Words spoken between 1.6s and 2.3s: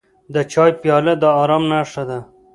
نښه ده.